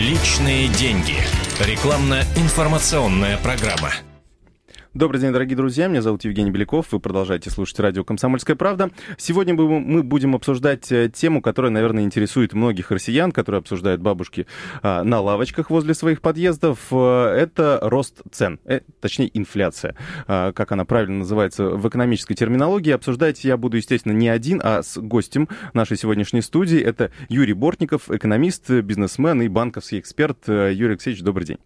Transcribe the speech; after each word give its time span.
Личные 0.00 0.68
деньги. 0.68 1.16
Рекламно-информационная 1.60 3.36
программа. 3.36 3.92
Добрый 4.92 5.20
день, 5.20 5.30
дорогие 5.30 5.56
друзья. 5.56 5.86
Меня 5.86 6.02
зовут 6.02 6.24
Евгений 6.24 6.50
Беляков. 6.50 6.90
Вы 6.90 6.98
продолжаете 6.98 7.48
слушать 7.48 7.78
радио 7.78 8.02
«Комсомольская 8.02 8.56
правда». 8.56 8.90
Сегодня 9.18 9.54
мы 9.54 10.02
будем 10.02 10.34
обсуждать 10.34 10.90
э, 10.90 11.08
тему, 11.08 11.40
которая, 11.40 11.70
наверное, 11.70 12.02
интересует 12.02 12.54
многих 12.54 12.90
россиян, 12.90 13.30
которые 13.30 13.60
обсуждают 13.60 14.00
бабушки 14.00 14.48
а, 14.82 15.04
на 15.04 15.20
лавочках 15.20 15.70
возле 15.70 15.94
своих 15.94 16.20
подъездов. 16.20 16.88
Э, 16.90 17.26
это 17.26 17.78
рост 17.82 18.22
цен, 18.32 18.58
э, 18.64 18.80
точнее, 19.00 19.30
инфляция, 19.32 19.94
а, 20.26 20.52
как 20.52 20.72
она 20.72 20.84
правильно 20.84 21.18
называется 21.18 21.66
в 21.66 21.88
экономической 21.88 22.34
терминологии. 22.34 22.90
Обсуждать 22.90 23.44
я 23.44 23.56
буду, 23.56 23.76
естественно, 23.76 24.12
не 24.12 24.28
один, 24.28 24.60
а 24.60 24.82
с 24.82 24.98
гостем 24.98 25.48
нашей 25.72 25.98
сегодняшней 25.98 26.42
студии. 26.42 26.80
Это 26.80 27.12
Юрий 27.28 27.54
Бортников, 27.54 28.10
экономист, 28.10 28.68
бизнесмен 28.68 29.40
и 29.40 29.46
банковский 29.46 30.00
эксперт. 30.00 30.48
Юрий 30.48 30.94
Алексеевич, 30.94 31.22
добрый 31.22 31.46
день. 31.46 31.58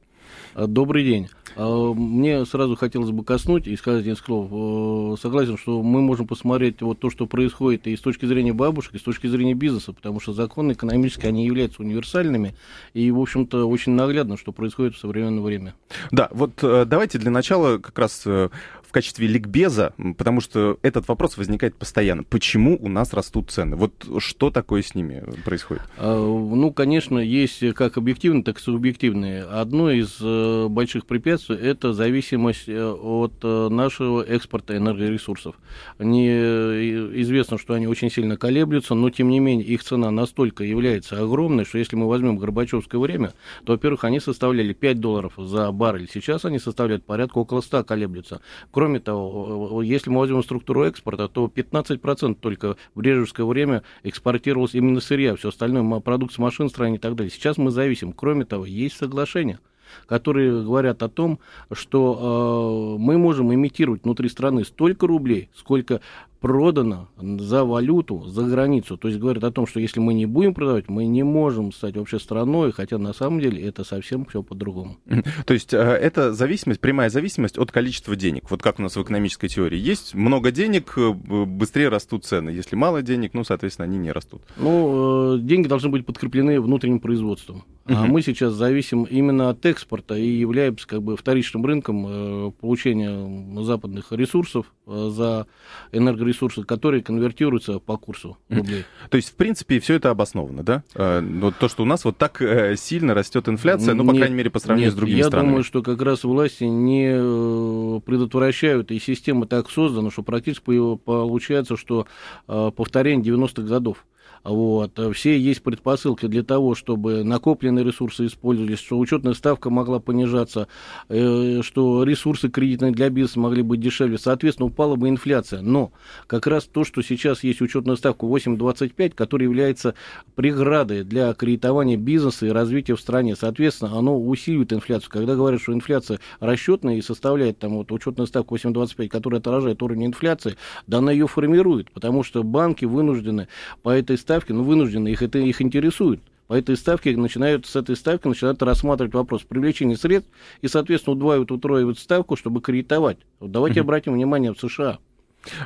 Добрый 0.55 1.05
день. 1.05 1.29
А, 1.57 1.93
мне 1.93 2.45
сразу 2.47 2.77
хотелось 2.77 3.11
бы 3.11 3.25
коснуть 3.25 3.67
и 3.67 3.77
сказать 3.77 4.07
несколько 4.07 4.27
слов. 4.27 4.49
Э, 4.53 5.21
согласен, 5.21 5.57
что 5.59 5.83
мы 5.83 6.01
можем 6.01 6.27
посмотреть 6.27 6.81
вот 6.81 7.01
то, 7.01 7.11
что 7.11 7.27
происходит 7.27 7.87
и 7.87 7.97
с 7.97 8.01
точки 8.01 8.27
зрения 8.27 8.53
бабушек, 8.53 8.95
и 8.95 8.99
с 8.99 9.03
точки 9.03 9.27
зрения 9.27 9.55
бизнеса, 9.55 9.93
потому 9.93 10.21
что 10.21 10.33
законы 10.33 10.73
экономические, 10.73 11.29
они 11.29 11.45
являются 11.45 11.83
универсальными, 11.83 12.55
и, 12.93 13.11
в 13.11 13.21
общем-то, 13.21 13.67
очень 13.67 13.93
наглядно, 13.93 14.37
что 14.37 14.53
происходит 14.53 14.95
в 14.95 14.99
современное 14.99 15.43
время. 15.43 15.75
Да, 16.11 16.29
вот 16.33 16.63
э, 16.63 16.85
давайте 16.87 17.19
для 17.19 17.31
начала 17.31 17.79
как 17.79 17.99
раз 17.99 18.23
э, 18.27 18.49
качестве 18.95 19.27
ликбеза, 19.27 19.93
потому 20.17 20.41
что 20.41 20.79
этот 20.83 21.09
вопрос 21.09 21.37
возникает 21.37 21.77
постоянно. 21.77 22.23
Почему 22.23 22.79
у 22.81 22.89
нас 22.89 23.13
растут 23.13 23.51
цены? 23.51 23.77
Вот 23.77 23.93
что 24.19 24.51
такое 24.51 24.83
с 24.83 24.95
ними 24.95 25.23
происходит? 25.45 25.83
А, 25.99 26.17
ну, 26.17 26.73
конечно, 26.73 27.19
есть 27.19 27.75
как 27.75 27.99
объективные, 27.99 28.45
так 28.45 28.59
и 28.59 28.63
субъективные. 28.63 29.43
Одно 29.45 29.91
из 29.91 30.21
больших 30.69 31.07
препятствий 31.07 31.57
это 31.57 31.93
зависимость 31.93 32.69
э, 32.69 32.91
от 32.91 33.33
э, 33.43 33.69
нашего 33.69 34.23
экспорта 34.23 34.77
энергоресурсов. 34.77 35.57
Не 35.99 36.29
э, 36.29 37.11
известно, 37.23 37.59
что 37.59 37.75
они 37.75 37.87
очень 37.87 38.11
сильно 38.11 38.37
колеблются, 38.37 38.95
но 38.95 39.11
тем 39.11 39.29
не 39.29 39.41
менее 39.41 39.67
их 39.67 39.83
цена 39.83 40.11
настолько 40.11 40.65
является 40.65 41.21
огромной, 41.21 41.65
что 41.65 41.79
если 41.79 41.97
мы 41.97 42.09
возьмем 42.09 42.37
Горбачевское 42.37 43.01
время, 43.01 43.33
то, 43.65 43.73
во-первых, 43.73 44.05
они 44.05 44.21
составляли 44.21 44.73
5 44.73 45.01
долларов 45.01 45.33
за 45.37 45.73
баррель, 45.73 46.09
сейчас 46.13 46.45
они 46.45 46.59
составляют 46.59 47.05
порядка 47.05 47.39
около 47.39 47.61
100 47.61 47.85
колеблются. 47.85 48.41
Кроме 48.71 48.84
того, 49.01 49.83
если 49.83 50.11
мы 50.11 50.21
возьмем 50.21 50.43
структуру 50.43 50.85
экспорта, 50.85 51.29
то 51.29 51.47
15% 51.47 52.37
только 52.41 52.77
в 52.95 52.99
брежневское 52.99 53.47
время 53.47 53.83
экспортировалось 54.03 54.75
именно 54.75 55.01
сырья, 55.01 55.37
все 55.37 55.49
остальное 55.49 56.01
продукция 56.01 56.43
машин, 56.43 56.69
строения 56.69 56.97
и 56.97 57.01
так 57.01 57.15
далее. 57.15 57.31
Сейчас 57.31 57.59
мы 57.59 57.71
зависим. 57.71 58.13
Кроме 58.13 58.45
того, 58.45 58.65
есть 58.65 58.97
соглашение 58.97 59.59
которые 60.07 60.63
говорят 60.63 61.03
о 61.03 61.09
том, 61.09 61.39
что 61.73 62.97
э, 62.97 63.01
мы 63.01 63.19
можем 63.19 63.55
имитировать 63.55 64.05
внутри 64.05 64.29
страны 64.29 64.65
столько 64.65 65.07
рублей, 65.07 65.51
сколько 65.55 66.01
продано 66.45 67.09
за 67.17 67.65
валюту 67.65 68.25
за 68.27 68.43
границу. 68.43 68.99
То 68.99 69.09
есть 69.09 69.19
говорят 69.19 69.45
о 69.45 69.51
том, 69.51 69.67
что 69.67 69.81
если 69.81 69.99
мы 69.99 70.13
не 70.13 70.27
будем 70.27 70.53
продавать, 70.53 70.91
мы 70.91 71.07
не 71.07 71.23
можем 71.23 71.73
стать 71.73 71.97
вообще 71.97 72.19
страной, 72.19 72.71
хотя 72.71 72.99
на 72.99 73.15
самом 73.15 73.41
деле 73.41 73.63
это 73.67 73.83
совсем 73.83 74.27
все 74.27 74.43
по-другому. 74.43 74.99
То 75.47 75.55
есть 75.55 75.73
э, 75.73 75.79
это 75.79 76.35
зависимость, 76.35 76.81
прямая 76.81 77.09
зависимость 77.09 77.57
от 77.57 77.73
количества 77.73 78.15
денег. 78.15 78.51
Вот 78.51 78.61
как 78.63 78.79
у 78.79 78.83
нас 78.83 78.95
в 78.95 79.03
экономической 79.03 79.49
теории. 79.49 79.79
Есть 79.79 80.15
много 80.15 80.51
денег, 80.51 80.93
э, 80.99 81.13
быстрее 81.13 81.89
растут 81.89 82.27
цены. 82.27 82.51
Если 82.51 82.77
мало 82.77 83.01
денег, 83.01 83.33
ну, 83.33 83.43
соответственно, 83.43 83.87
они 83.87 83.97
не 83.97 84.13
растут. 84.13 84.43
Ну, 84.59 85.37
э, 85.37 85.39
деньги 85.39 85.67
должны 85.67 85.89
быть 85.89 86.05
подкреплены 86.05 86.61
внутренним 86.61 87.01
производством. 87.01 87.65
А 87.87 88.05
мы 88.05 88.21
сейчас 88.21 88.53
зависим 88.53 89.05
именно 89.05 89.49
от 89.51 89.65
экспорта 89.65 90.15
и 90.15 90.27
являемся 90.27 90.87
как 90.87 91.03
бы 91.03 91.17
вторичным 91.17 91.67
рынком 91.67 92.53
получения 92.53 93.63
западных 93.63 94.11
ресурсов 94.11 94.73
за 94.87 95.47
энергоресурсы 95.93 96.34
ресурсы, 96.35 96.65
которые 96.65 97.03
конвертируются 97.03 97.79
по 97.79 97.97
курсу 97.97 98.37
рублей. 98.49 98.85
То 99.11 99.17
есть, 99.17 99.31
в 99.31 99.35
принципе, 99.35 99.81
все 99.81 99.95
это 99.95 100.11
обосновано, 100.11 100.63
да? 100.63 100.83
А, 100.95 101.23
вот 101.23 101.57
то, 101.59 101.69
что 101.69 101.83
у 101.83 101.87
нас 101.87 102.05
вот 102.05 102.19
так 102.19 102.43
э, 102.43 102.77
сильно 102.77 103.15
растет 103.15 103.49
инфляция, 103.49 103.95
ну, 103.95 104.05
по 104.05 104.11
нет, 104.11 104.21
крайней 104.21 104.37
мере, 104.37 104.51
по 104.51 104.59
сравнению 104.59 104.89
нет, 104.89 104.95
с 104.95 104.97
другими 104.97 105.19
я 105.19 105.25
странами. 105.25 105.47
Я 105.47 105.51
думаю, 105.51 105.65
что 105.65 105.83
как 105.83 106.03
раз 106.03 106.25
власти 106.25 106.65
не 106.65 107.13
э, 107.15 108.01
предотвращают, 108.05 108.91
и 108.91 108.99
система 108.99 109.47
так 109.47 109.71
создана, 109.71 110.11
что 110.11 110.23
практически 110.23 110.97
получается, 110.97 111.77
что 111.77 112.07
э, 112.49 112.71
повторение 112.75 113.35
90-х 113.35 113.63
годов. 113.63 114.05
Вот. 114.45 115.01
Все 115.15 115.39
есть 115.39 115.63
предпосылки 115.63 116.27
для 116.27 116.43
того, 116.43 116.75
чтобы 116.75 117.25
накопленные 117.25 117.85
ресурсы 117.85 118.27
использовались, 118.27 118.79
что 118.79 118.99
учетная 118.99 119.33
ставка 119.33 119.71
могла 119.71 120.01
понижаться, 120.01 120.69
э, 121.09 121.63
что 121.63 122.05
ресурсы 122.05 122.51
кредитные 122.51 122.93
для 122.93 123.09
бизнеса 123.09 123.41
могли 123.41 123.63
быть 123.63 123.81
дешевле. 123.81 124.19
Соответственно, 124.19 124.67
упала 124.67 124.97
бы 124.97 125.09
инфляция. 125.09 125.63
Но 125.63 125.93
как 126.27 126.47
раз 126.47 126.65
то, 126.65 126.85
что 126.85 127.01
сейчас 127.01 127.43
есть 127.43 127.63
учетная 127.63 127.97
ставка 127.97 128.27
8,25, 128.27 129.15
которая 129.15 129.49
является 129.49 129.95
преградой 130.35 131.05
для 131.05 131.33
кредитования 131.33 131.97
бизнеса 131.97 132.47
и 132.47 132.51
развития 132.51 132.97
в 132.97 133.01
стране, 133.01 133.37
соответственно, 133.37 133.97
оно 133.99 134.21
усиливает 134.21 134.75
инфляцию. 134.75 135.11
Когда 135.11 135.37
говорят, 135.37 135.63
что 135.63 135.73
инфляция 135.73 136.21
расчетная 136.41 136.97
и 136.97 137.03
составляет 137.03 137.59
там 137.61 137.79
вот 137.79 137.91
учетная 137.93 138.27
ставка 138.27 138.55
8,25, 138.55 139.09
которая 139.09 139.41
отражает 139.41 139.83
уровень 139.83 140.07
инфляции, 140.07 140.57
да 140.87 140.99
она 140.99 141.13
ее 141.13 141.27
формирует, 141.27 141.91
потому 141.93 142.23
что 142.23 142.43
банки 142.43 142.85
вынуждены 142.85 143.49
по 143.83 143.89
этой 143.89 144.19
ставке 144.19 144.34
ставки, 144.35 144.51
ну, 144.51 144.65
вынуждены, 144.65 145.09
их 145.09 145.23
это 145.23 145.39
их 145.39 145.63
интересует. 145.63 146.21
По 146.49 146.55
этой 146.55 146.77
ставке 146.77 147.17
начинают, 147.17 147.67
с 147.67 147.77
этой 147.77 147.95
ставки 147.95 148.27
начинают 148.27 148.61
рассматривать 148.63 149.15
вопрос 149.15 149.43
привлечения 149.43 149.97
средств 149.97 150.29
и, 150.61 150.67
соответственно, 150.67 151.15
удваивают, 151.15 151.53
утроивают 151.53 152.01
ставку, 152.01 152.35
чтобы 152.35 152.61
кредитовать. 152.61 153.19
Вот 153.39 153.53
давайте 153.53 153.81
обратим 153.81 154.15
внимание 154.15 154.53
в 154.53 154.59
США. 154.59 154.99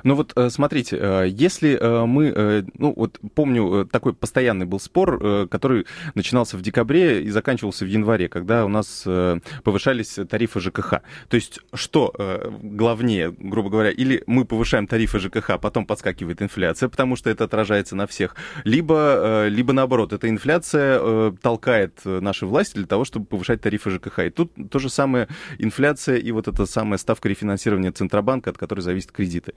Ну 0.05 0.15
вот 0.15 0.33
э, 0.37 0.51
смотрите, 0.51 0.99
э, 1.01 1.27
если 1.29 1.79
э, 1.79 2.05
мы, 2.07 2.65
ну 2.75 2.93
вот 2.97 3.21
помню, 3.35 3.87
такой 3.91 4.15
постоянный 4.15 4.67
был 4.67 4.81
спор, 4.81 5.49
который 5.49 5.87
начинался 6.15 6.57
в 6.57 6.63
декабре 6.63 7.23
и 7.23 7.31
заканчивался 7.31 7.85
в 7.85 7.89
январе, 7.89 8.29
когда 8.29 8.65
у 8.65 8.69
нас 8.69 9.07
повышались 9.65 10.19
тарифы 10.29 10.61
ЖКХ. 10.61 11.01
То 11.29 11.35
есть 11.35 11.61
что 11.75 12.13
главнее, 12.63 13.35
грубо 13.39 13.71
говоря, 13.71 13.91
или 13.91 14.23
мы 14.27 14.45
повышаем 14.45 14.87
тарифы 14.87 15.19
ЖКХ, 15.19 15.51
а 15.51 15.59
потом 15.59 15.87
подскакивает 15.87 16.43
инфляция, 16.43 16.89
потому 16.89 17.17
что 17.17 17.31
это 17.31 17.45
отражается 17.45 17.97
на 17.97 18.07
всех, 18.07 18.37
либо, 18.65 19.47
либо 19.49 19.73
наоборот, 19.73 20.13
эта 20.13 20.29
инфляция 20.29 21.33
толкает 21.43 22.01
наши 22.05 22.47
власти 22.47 22.75
для 22.75 22.87
того, 22.87 23.05
чтобы 23.05 23.27
повышать 23.27 23.61
тарифы 23.61 23.91
ЖКХ. 23.91 24.21
И 24.21 24.31
тут 24.31 24.53
то 24.71 24.79
же 24.79 24.89
самое 24.89 25.29
инфляция 25.59 26.17
и 26.17 26.31
вот 26.33 26.49
эта 26.49 26.67
самая 26.67 26.99
ставка 26.99 27.29
рефинансирования 27.29 27.93
Центробанка, 27.93 28.51
от 28.51 28.59
которой 28.59 28.81
зависят 28.81 29.13
кредиты. 29.13 29.55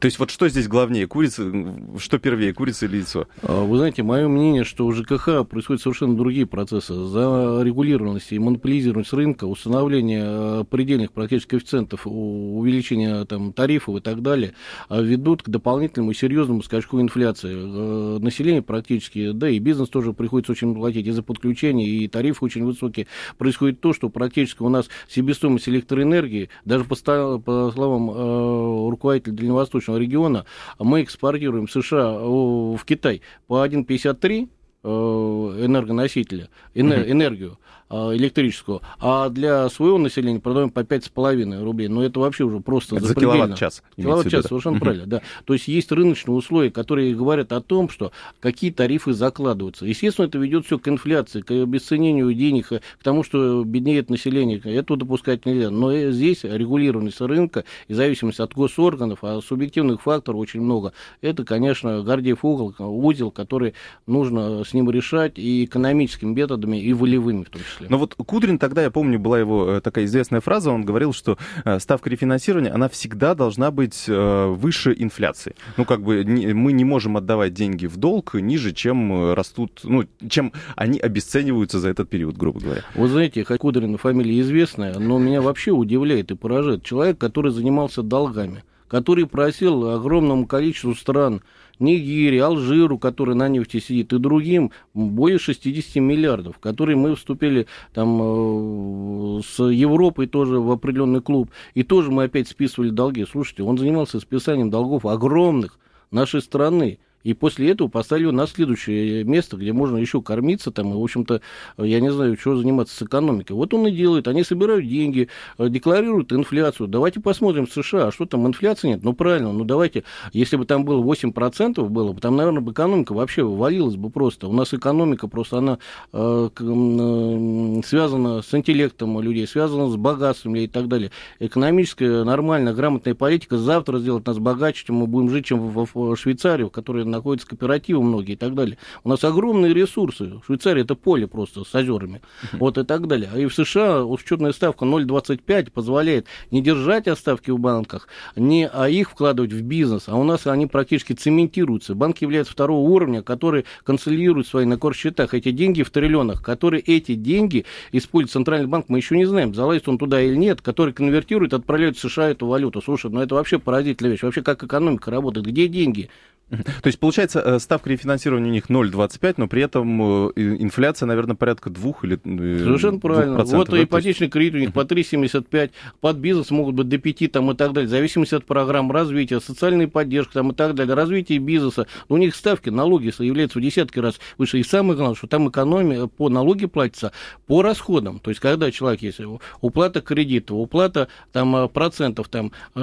То 0.00 0.06
есть 0.06 0.18
вот 0.20 0.30
что 0.30 0.48
здесь 0.48 0.68
главнее, 0.68 1.08
курица, 1.08 1.50
что 1.98 2.18
первее, 2.18 2.54
курица 2.54 2.86
или 2.86 2.98
яйцо? 2.98 3.26
А, 3.42 3.64
вы 3.64 3.78
знаете, 3.78 4.04
мое 4.04 4.28
мнение, 4.28 4.62
что 4.62 4.86
у 4.86 4.92
ЖКХ 4.92 5.44
происходят 5.48 5.82
совершенно 5.82 6.16
другие 6.16 6.46
процессы. 6.46 6.94
За 6.94 7.60
регулированность 7.62 8.30
и 8.30 8.38
монополизированность 8.38 9.12
рынка, 9.12 9.44
установление 9.44 10.22
э, 10.24 10.64
предельных 10.70 11.10
практически 11.10 11.50
коэффициентов, 11.50 12.02
увеличение 12.06 13.24
там, 13.24 13.52
тарифов 13.52 13.96
и 13.96 14.00
так 14.00 14.22
далее, 14.22 14.52
а, 14.88 15.00
ведут 15.00 15.42
к 15.42 15.48
дополнительному 15.48 16.12
серьезному 16.12 16.62
скачку 16.62 17.00
инфляции. 17.00 17.52
Э, 17.52 18.18
население 18.20 18.62
практически, 18.62 19.32
да 19.32 19.48
и 19.48 19.58
бизнес 19.58 19.88
тоже 19.88 20.12
приходится 20.12 20.52
очень 20.52 20.74
платить 20.74 21.08
и 21.08 21.10
за 21.10 21.24
подключение, 21.24 21.88
и 21.88 22.06
тарифы 22.06 22.44
очень 22.44 22.64
высокие. 22.64 23.08
Происходит 23.36 23.80
то, 23.80 23.92
что 23.92 24.10
практически 24.10 24.62
у 24.62 24.68
нас 24.68 24.88
себестоимость 25.08 25.68
электроэнергии, 25.68 26.50
даже 26.64 26.84
по, 26.84 26.94
по 27.38 27.72
словам 27.74 28.10
э, 28.10 28.90
руководителя 28.90 29.11
руководитель 29.12 29.32
Дальневосточного 29.32 29.98
региона, 29.98 30.44
мы 30.78 31.02
экспортируем 31.02 31.68
США 31.68 32.12
в 32.12 32.80
Китай 32.84 33.22
по 33.46 33.64
1,53 33.66 34.48
э, 34.84 34.88
энергоносителя, 34.88 36.48
энергию. 36.74 37.58
А, 37.94 38.16
электрическую, 38.16 38.80
а 39.00 39.28
для 39.28 39.68
своего 39.68 39.98
населения 39.98 40.40
продаем 40.40 40.70
по 40.70 40.80
5,5 40.80 41.62
рублей. 41.62 41.88
Но 41.88 42.02
это 42.02 42.20
вообще 42.20 42.44
уже 42.44 42.60
просто 42.60 42.96
это 42.96 43.04
за 43.04 43.14
киловатт-час. 43.14 43.82
Киловатт-час, 43.98 44.46
совершенно 44.46 44.80
правильно, 44.80 45.04
да. 45.04 45.22
То 45.44 45.52
есть 45.52 45.68
есть 45.68 45.92
рыночные 45.92 46.34
условия, 46.34 46.70
которые 46.70 47.14
говорят 47.14 47.52
о 47.52 47.60
том, 47.60 47.90
что 47.90 48.10
какие 48.40 48.70
тарифы 48.70 49.12
закладываются. 49.12 49.84
Естественно, 49.84 50.24
это 50.24 50.38
ведет 50.38 50.64
все 50.64 50.78
к 50.78 50.88
инфляции, 50.88 51.42
к 51.42 51.50
обесценению 51.50 52.32
денег, 52.32 52.68
к 52.68 53.02
тому, 53.02 53.24
что 53.24 53.62
беднеет 53.62 54.08
население. 54.08 54.58
Этого 54.58 54.98
допускать 54.98 55.44
нельзя. 55.44 55.68
Но 55.68 55.94
здесь 56.12 56.44
регулированность 56.44 57.20
рынка 57.20 57.64
и 57.88 57.92
зависимость 57.92 58.40
от 58.40 58.54
госорганов, 58.54 59.18
а 59.20 59.42
субъективных 59.42 60.00
факторов 60.00 60.40
очень 60.40 60.62
много. 60.62 60.94
Это, 61.20 61.44
конечно, 61.44 62.02
Гордеев 62.02 62.42
угол, 62.42 62.74
узел, 62.78 63.30
который 63.30 63.74
нужно 64.06 64.64
с 64.64 64.72
ним 64.72 64.90
решать 64.90 65.38
и 65.38 65.66
экономическими 65.66 66.32
методами, 66.32 66.78
и 66.78 66.94
волевыми 66.94 67.44
в 67.44 67.50
том 67.50 67.60
числе. 67.60 67.81
Но 67.88 67.98
вот 67.98 68.14
Кудрин 68.14 68.58
тогда, 68.58 68.82
я 68.82 68.90
помню, 68.90 69.18
была 69.18 69.38
его 69.38 69.80
такая 69.80 70.04
известная 70.04 70.40
фраза, 70.40 70.70
он 70.70 70.84
говорил, 70.84 71.12
что 71.12 71.38
ставка 71.78 72.10
рефинансирования, 72.10 72.74
она 72.74 72.88
всегда 72.88 73.34
должна 73.34 73.70
быть 73.70 74.04
выше 74.06 74.94
инфляции. 74.98 75.54
Ну, 75.76 75.84
как 75.84 76.02
бы 76.02 76.24
мы 76.24 76.72
не 76.72 76.84
можем 76.84 77.16
отдавать 77.16 77.54
деньги 77.54 77.86
в 77.86 77.96
долг 77.96 78.34
ниже, 78.34 78.72
чем 78.72 79.32
растут, 79.34 79.80
ну, 79.84 80.04
чем 80.28 80.52
они 80.76 80.98
обесцениваются 80.98 81.78
за 81.78 81.88
этот 81.88 82.08
период, 82.08 82.36
грубо 82.36 82.60
говоря. 82.60 82.82
Вы 82.94 83.08
знаете, 83.08 83.44
Кудрин 83.44 83.96
фамилия 83.96 84.40
известная, 84.40 84.98
но 84.98 85.18
меня 85.18 85.42
вообще 85.42 85.70
удивляет 85.70 86.30
и 86.30 86.34
поражает 86.34 86.82
человек, 86.82 87.18
который 87.18 87.52
занимался 87.52 88.02
долгами, 88.02 88.64
который 88.92 89.26
просил 89.26 89.88
огромному 89.88 90.46
количеству 90.46 90.94
стран, 90.94 91.40
Нигерии, 91.78 92.38
Алжиру, 92.38 92.98
который 92.98 93.34
на 93.34 93.48
нефти 93.48 93.80
сидит, 93.80 94.12
и 94.12 94.18
другим 94.18 94.70
более 94.92 95.38
60 95.38 95.96
миллиардов, 95.96 96.58
которые 96.58 96.96
мы 96.96 97.16
вступили 97.16 97.66
там 97.94 99.38
э, 99.38 99.40
с 99.48 99.62
Европой 99.64 100.26
тоже 100.26 100.60
в 100.60 100.70
определенный 100.70 101.22
клуб, 101.22 101.50
и 101.72 101.84
тоже 101.84 102.10
мы 102.10 102.24
опять 102.24 102.48
списывали 102.48 102.90
долги. 102.90 103.24
Слушайте, 103.24 103.62
он 103.62 103.78
занимался 103.78 104.20
списанием 104.20 104.68
долгов 104.68 105.06
огромных 105.06 105.78
нашей 106.10 106.42
страны. 106.42 106.98
И 107.24 107.34
после 107.34 107.70
этого 107.70 107.88
поставили 107.88 108.30
на 108.30 108.46
следующее 108.46 109.24
место, 109.24 109.56
где 109.56 109.72
можно 109.72 109.96
еще 109.96 110.22
кормиться 110.22 110.70
там, 110.70 110.92
и, 110.92 110.96
в 110.96 111.02
общем-то, 111.02 111.40
я 111.78 112.00
не 112.00 112.10
знаю, 112.10 112.36
что 112.38 112.56
заниматься 112.56 112.96
с 112.96 113.02
экономикой. 113.02 113.52
Вот 113.52 113.72
он 113.74 113.86
и 113.86 113.92
делает. 113.92 114.28
Они 114.28 114.42
собирают 114.44 114.86
деньги, 114.86 115.28
э, 115.58 115.68
декларируют 115.68 116.32
инфляцию. 116.32 116.88
Давайте 116.88 117.20
посмотрим 117.20 117.66
в 117.66 117.72
США, 117.72 118.08
а 118.08 118.12
что 118.12 118.26
там, 118.26 118.46
инфляции 118.46 118.88
нет? 118.88 119.04
Ну, 119.04 119.12
правильно, 119.12 119.52
ну, 119.52 119.64
давайте, 119.64 120.04
если 120.32 120.56
бы 120.56 120.64
там 120.64 120.84
было 120.84 121.02
8% 121.02 121.88
было 121.88 122.12
бы, 122.12 122.20
там, 122.20 122.36
наверное, 122.36 122.60
бы 122.60 122.72
экономика 122.72 123.12
вообще 123.12 123.42
валилась 123.44 123.96
бы 123.96 124.10
просто. 124.10 124.48
У 124.48 124.52
нас 124.52 124.74
экономика 124.74 125.28
просто, 125.28 125.58
она 125.58 125.78
э, 126.12 126.48
э, 126.58 127.80
связана 127.84 128.42
с 128.42 128.54
интеллектом 128.54 129.20
людей, 129.20 129.46
связана 129.46 129.88
с 129.88 129.96
богатством 129.96 130.56
и 130.56 130.66
так 130.66 130.88
далее. 130.88 131.10
Экономическая, 131.38 132.24
нормальная, 132.24 132.72
грамотная 132.72 133.14
политика 133.14 133.58
завтра 133.58 133.98
сделает 133.98 134.26
нас 134.26 134.38
богаче, 134.38 134.86
чем 134.86 134.96
мы 134.96 135.06
будем 135.06 135.30
жить, 135.30 135.46
чем 135.46 135.60
в, 135.60 135.88
в 135.92 136.16
Швейцарии, 136.16 136.64
в 136.64 136.70
которой 136.70 137.04
находятся 137.12 137.48
кооперативы 137.48 138.02
многие 138.02 138.32
и 138.32 138.36
так 138.36 138.54
далее. 138.54 138.78
У 139.04 139.08
нас 139.08 139.22
огромные 139.24 139.72
ресурсы. 139.72 140.40
Швейцария 140.44 140.82
это 140.82 140.94
поле 140.94 141.26
просто 141.26 141.64
с 141.64 141.74
озерами. 141.74 142.20
Вот 142.52 142.78
и 142.78 142.84
так 142.84 143.06
далее. 143.06 143.30
А 143.32 143.38
и 143.38 143.46
в 143.46 143.54
США 143.54 144.04
учетная 144.04 144.52
ставка 144.52 144.84
0,25 144.84 145.70
позволяет 145.70 146.26
не 146.50 146.60
держать 146.60 147.08
оставки 147.08 147.50
в 147.50 147.58
банках, 147.58 148.08
не 148.36 148.66
а 148.66 148.88
их 148.88 149.10
вкладывать 149.10 149.52
в 149.52 149.62
бизнес. 149.62 150.04
А 150.08 150.16
у 150.16 150.24
нас 150.24 150.46
они 150.46 150.66
практически 150.66 151.12
цементируются. 151.12 151.94
Банки 151.94 152.24
являются 152.24 152.52
второго 152.52 152.88
уровня, 152.88 153.22
которые 153.22 153.64
консолидируют 153.84 154.46
свои 154.46 154.64
на 154.64 154.78
счетах 154.92 155.34
эти 155.34 155.52
деньги 155.52 155.82
в 155.82 155.90
триллионах, 155.90 156.42
которые 156.42 156.82
эти 156.82 157.14
деньги 157.14 157.64
использует 157.92 158.32
Центральный 158.32 158.66
банк, 158.66 158.86
мы 158.88 158.98
еще 158.98 159.16
не 159.16 159.24
знаем, 159.24 159.54
залазит 159.54 159.88
он 159.88 159.98
туда 159.98 160.20
или 160.20 160.34
нет, 160.34 160.60
который 160.60 160.92
конвертирует, 160.92 161.54
отправляет 161.54 161.96
в 161.96 162.00
США 162.00 162.30
эту 162.30 162.46
валюту. 162.46 162.82
Слушай, 162.82 163.10
ну 163.10 163.20
это 163.20 163.34
вообще 163.34 163.58
поразительная 163.58 164.12
вещь. 164.12 164.22
Вообще, 164.22 164.42
как 164.42 164.62
экономика 164.64 165.10
работает? 165.10 165.46
Где 165.46 165.68
деньги? 165.68 166.10
То 166.52 166.86
есть, 166.86 166.98
получается, 166.98 167.40
э, 167.40 167.58
ставка 167.58 167.88
рефинансирования 167.88 168.50
у 168.50 168.52
них 168.52 168.68
0,25, 168.68 169.34
но 169.38 169.48
при 169.48 169.62
этом 169.62 170.28
э, 170.28 170.32
инфляция, 170.36 171.06
наверное, 171.06 171.34
порядка 171.34 171.70
2 171.70 171.92
или 172.02 172.20
э, 172.22 172.58
Совершенно 172.58 172.98
правильно. 172.98 173.42
Вот 173.42 173.70
да? 173.70 173.82
ипотечный 173.82 174.28
кредит 174.28 174.54
у 174.54 174.58
них 174.58 174.72
по 174.72 174.80
3,75, 174.80 175.70
под 176.00 176.16
бизнес 176.18 176.50
могут 176.50 176.74
быть 176.74 176.88
до 176.88 176.98
5 176.98 177.32
там, 177.32 177.50
и 177.50 177.54
так 177.54 177.72
далее, 177.72 177.88
в 177.88 177.90
зависимости 177.90 178.34
от 178.34 178.44
программ 178.44 178.92
развития, 178.92 179.40
социальной 179.40 179.88
поддержки 179.88 180.34
там, 180.34 180.52
и 180.52 180.54
так 180.54 180.74
далее, 180.74 180.94
развитие 180.94 181.38
бизнеса. 181.38 181.86
У 182.08 182.18
них 182.18 182.34
ставки, 182.34 182.68
налоги 182.68 183.12
являются 183.22 183.58
в 183.58 183.62
десятки 183.62 183.98
раз 183.98 184.20
выше. 184.36 184.58
И 184.58 184.62
самое 184.62 184.96
главное, 184.96 185.16
что 185.16 185.28
там 185.28 185.48
экономия 185.48 186.06
по 186.06 186.28
налоги 186.28 186.66
платится 186.66 187.12
по 187.46 187.62
расходам. 187.62 188.18
То 188.18 188.30
есть, 188.30 188.40
когда 188.40 188.70
человек 188.70 189.00
есть, 189.00 189.20
уплата 189.60 190.00
кредита, 190.02 190.54
уплата 190.54 191.08
там, 191.32 191.68
процентов 191.70 192.28
там, 192.28 192.52
э, 192.74 192.80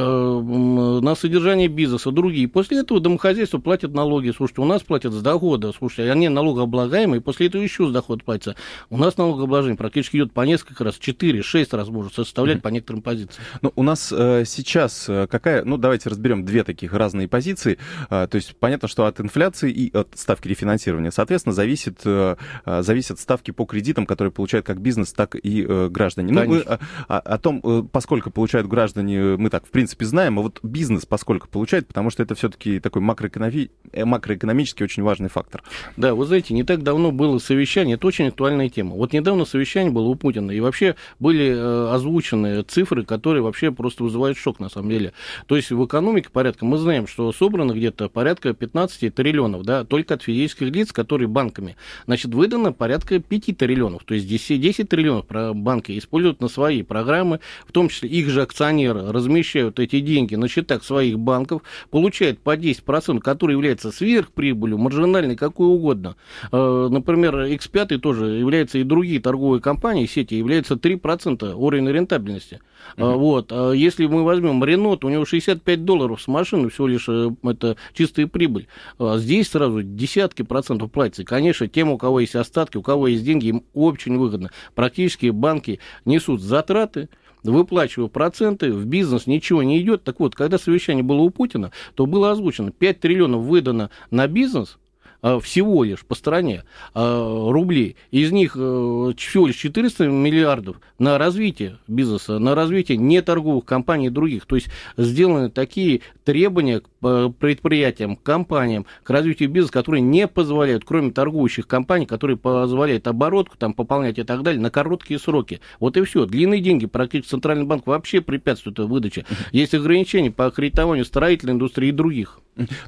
на 1.01 1.15
содержание 1.15 1.67
бизнеса, 1.67 2.11
другие. 2.11 2.47
После 2.47 2.79
этого 2.79 2.99
домохозяйство 2.99 3.58
платят 3.61 3.93
налоги. 3.93 4.31
Слушайте, 4.35 4.61
у 4.61 4.65
нас 4.65 4.81
платят 4.81 5.13
с 5.13 5.21
дохода. 5.21 5.71
Слушайте, 5.71 6.11
они 6.11 6.29
налогооблагаемые, 6.29 7.21
после 7.21 7.47
этого 7.47 7.61
еще 7.61 7.87
с 7.87 7.91
дохода 7.91 8.23
платится. 8.23 8.55
У 8.89 8.97
нас 8.97 9.17
налогообложение 9.17 9.77
практически 9.77 10.17
идет 10.17 10.33
по 10.33 10.41
несколько 10.41 10.83
раз, 10.83 10.99
4-6 10.99 11.75
раз 11.75 11.89
может 11.89 12.13
составлять 12.13 12.57
mm-hmm. 12.57 12.61
по 12.61 12.67
некоторым 12.69 13.01
позициям. 13.01 13.43
Ну, 13.61 13.71
у 13.75 13.83
нас 13.83 14.11
э, 14.11 14.43
сейчас 14.45 15.07
э, 15.09 15.27
какая, 15.27 15.63
ну, 15.63 15.77
давайте 15.77 16.09
разберем 16.09 16.45
две 16.45 16.63
таких 16.63 16.93
разные 16.93 17.27
позиции. 17.27 17.77
Э, 18.09 18.27
то 18.29 18.35
есть 18.35 18.55
понятно, 18.55 18.87
что 18.87 19.05
от 19.05 19.19
инфляции 19.19 19.71
и 19.71 19.95
от 19.95 20.09
ставки 20.15 20.47
рефинансирования, 20.47 21.11
соответственно, 21.11 21.53
зависит, 21.53 22.01
э, 22.05 22.35
э 22.65 22.81
зависят 22.81 23.19
ставки 23.19 23.51
по 23.51 23.65
кредитам, 23.65 24.05
которые 24.05 24.31
получают 24.31 24.65
как 24.65 24.81
бизнес, 24.81 25.13
так 25.13 25.35
и 25.35 25.65
э, 25.67 25.89
граждане. 25.89 26.31
Ну, 26.33 26.45
мы 26.45 26.59
о, 26.59 26.79
о, 27.07 27.19
о 27.19 27.37
том, 27.37 27.61
э, 27.63 27.83
поскольку 27.91 28.31
получают 28.31 28.67
граждане, 28.67 29.37
мы 29.37 29.49
так, 29.49 29.65
в 29.65 29.69
принципе, 29.69 30.05
знаем, 30.05 30.39
а 30.39 30.41
вот 30.41 30.59
бизнес 30.63 31.05
поскольку 31.05 31.47
получает, 31.47 31.87
потому 31.87 32.09
что 32.09 32.23
это 32.23 32.35
все-таки 32.35 32.79
такой 32.79 33.01
макроэкономический 33.01 33.48
Э, 33.91 34.05
макроэкономически 34.05 34.83
очень 34.83 35.03
важный 35.03 35.29
фактор. 35.29 35.63
Да, 35.97 36.13
вы 36.13 36.25
знаете, 36.25 36.53
не 36.53 36.63
так 36.63 36.83
давно 36.83 37.11
было 37.11 37.39
совещание, 37.39 37.95
это 37.95 38.07
очень 38.07 38.27
актуальная 38.27 38.69
тема. 38.69 38.95
Вот 38.95 39.13
недавно 39.13 39.45
совещание 39.45 39.91
было 39.91 40.07
у 40.07 40.15
Путина, 40.15 40.51
и 40.51 40.59
вообще 40.59 40.95
были 41.19 41.49
э, 41.49 41.93
озвучены 41.93 42.61
цифры, 42.63 43.03
которые 43.03 43.41
вообще 43.41 43.71
просто 43.71 44.03
вызывают 44.03 44.37
шок 44.37 44.59
на 44.59 44.69
самом 44.69 44.89
деле. 44.89 45.13
То 45.47 45.55
есть 45.55 45.71
в 45.71 45.85
экономике 45.85 46.29
порядка, 46.31 46.65
мы 46.65 46.77
знаем, 46.77 47.07
что 47.07 47.31
собрано 47.31 47.73
где-то 47.73 48.09
порядка 48.09 48.53
15 48.53 49.13
триллионов, 49.13 49.63
да, 49.63 49.83
только 49.83 50.15
от 50.15 50.23
физических 50.23 50.67
лиц, 50.67 50.91
которые 50.91 51.27
банками. 51.27 51.75
Значит, 52.05 52.33
выдано 52.33 52.73
порядка 52.73 53.19
5 53.19 53.57
триллионов, 53.57 54.03
то 54.03 54.13
есть 54.13 54.27
10, 54.27 54.61
10 54.61 54.87
триллионов 54.87 55.25
банки 55.55 55.97
используют 55.97 56.41
на 56.41 56.47
свои 56.47 56.83
программы, 56.83 57.39
в 57.65 57.71
том 57.71 57.89
числе 57.89 58.09
их 58.09 58.29
же 58.29 58.41
акционеры 58.41 59.11
размещают 59.11 59.79
эти 59.79 59.99
деньги 59.99 60.35
на 60.35 60.47
счетах 60.47 60.83
своих 60.83 61.17
банков, 61.17 61.63
получают 61.89 62.39
по 62.39 62.55
10%, 62.55 63.19
который 63.39 63.53
является 63.53 63.89
сверхприбылью, 63.89 64.77
маржинальной, 64.77 65.37
какой 65.37 65.67
угодно. 65.67 66.17
Э, 66.51 66.89
например, 66.91 67.35
X5 67.45 67.99
тоже 67.99 68.25
является 68.25 68.79
и 68.79 68.83
другие 68.83 69.21
торговые 69.21 69.61
компании, 69.61 70.05
сети, 70.07 70.35
являются 70.35 70.73
3% 70.73 71.53
уровня 71.53 71.91
рентабельности. 71.93 72.59
Uh-huh. 72.97 73.15
Вот. 73.15 73.53
А 73.53 73.71
если 73.71 74.07
мы 74.07 74.25
возьмем 74.25 74.61
Рено, 74.61 74.97
у 75.01 75.09
него 75.09 75.23
65 75.23 75.85
долларов 75.85 76.21
с 76.21 76.27
машины, 76.27 76.67
всего 76.67 76.87
лишь 76.87 77.07
э, 77.07 77.29
это 77.43 77.77
чистая 77.93 78.27
прибыль. 78.27 78.67
А 78.97 79.17
здесь 79.17 79.47
сразу 79.47 79.83
десятки 79.83 80.41
процентов 80.41 80.91
платится. 80.91 81.21
И, 81.21 81.25
конечно, 81.25 81.69
тем, 81.69 81.91
у 81.91 81.97
кого 81.97 82.19
есть 82.19 82.35
остатки, 82.35 82.75
у 82.75 82.81
кого 82.81 83.07
есть 83.07 83.23
деньги, 83.23 83.47
им 83.47 83.63
очень 83.73 84.17
выгодно. 84.17 84.49
Практически 84.75 85.29
банки 85.29 85.79
несут 86.03 86.41
затраты, 86.41 87.07
выплачиваю 87.43 88.09
проценты, 88.09 88.71
в 88.71 88.85
бизнес 88.85 89.27
ничего 89.27 89.63
не 89.63 89.79
идет. 89.79 90.03
Так 90.03 90.19
вот, 90.19 90.35
когда 90.35 90.57
совещание 90.57 91.03
было 91.03 91.21
у 91.21 91.29
Путина, 91.29 91.71
то 91.95 92.05
было 92.05 92.31
озвучено 92.31 92.71
5 92.71 92.99
триллионов 92.99 93.43
выдано 93.43 93.89
на 94.11 94.27
бизнес, 94.27 94.77
всего 95.21 95.83
лишь 95.83 96.05
по 96.05 96.15
стране 96.15 96.63
а, 96.93 97.51
рублей. 97.51 97.97
Из 98.11 98.31
них 98.31 98.53
э, 98.55 99.13
всего 99.17 99.47
лишь 99.47 99.57
400 99.57 100.07
миллиардов 100.07 100.77
на 100.97 101.17
развитие 101.17 101.77
бизнеса, 101.87 102.39
на 102.39 102.55
развитие 102.55 102.97
неторговых 102.97 103.65
компаний 103.65 104.07
и 104.07 104.09
других. 104.09 104.45
То 104.45 104.55
есть 104.55 104.69
сделаны 104.97 105.49
такие 105.49 106.01
требования 106.23 106.81
к 106.81 106.85
э, 107.03 107.29
предприятиям, 107.37 108.15
компаниям, 108.15 108.85
к 109.03 109.09
развитию 109.09 109.49
бизнеса, 109.49 109.73
которые 109.73 110.01
не 110.01 110.27
позволяют, 110.27 110.83
кроме 110.85 111.11
торгующих 111.11 111.67
компаний, 111.67 112.05
которые 112.05 112.37
позволяют 112.37 113.07
оборотку 113.07 113.57
там, 113.57 113.73
пополнять 113.73 114.19
и 114.19 114.23
так 114.23 114.43
далее, 114.43 114.61
на 114.61 114.71
короткие 114.71 115.19
сроки. 115.19 115.59
Вот 115.79 115.97
и 115.97 116.03
все. 116.03 116.25
Длинные 116.25 116.61
деньги 116.61 116.85
практически 116.85 117.31
Центральный 117.31 117.65
банк 117.65 117.87
вообще 117.87 118.21
препятствует 118.21 118.79
выдаче. 118.79 119.25
Есть 119.51 119.73
ограничения 119.73 120.31
по 120.31 120.49
кредитованию 120.49 121.05
строительной 121.05 121.53
индустрии 121.53 121.89
и 121.89 121.93
других. 121.93 122.39